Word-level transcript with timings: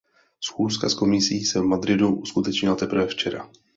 Schůzka 0.43 0.89
s 0.89 0.93
Komisí 0.93 1.45
se 1.45 1.59
v 1.59 1.63
Madridu 1.63 2.15
uskutečnila 2.15 2.75
teprve 2.75 3.07
včera. 3.07 3.49